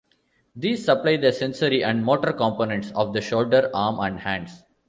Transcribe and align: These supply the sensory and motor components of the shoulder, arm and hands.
These 0.55 0.83
supply 0.85 1.17
the 1.17 1.31
sensory 1.31 1.83
and 1.83 2.03
motor 2.03 2.33
components 2.33 2.89
of 2.95 3.13
the 3.13 3.21
shoulder, 3.21 3.69
arm 3.71 3.99
and 3.99 4.19
hands. 4.19 4.63